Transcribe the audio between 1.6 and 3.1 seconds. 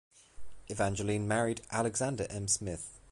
Alexander M. Smith.